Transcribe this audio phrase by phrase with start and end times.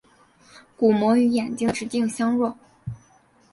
[0.77, 2.57] 鼓膜与眼睛的直径相若。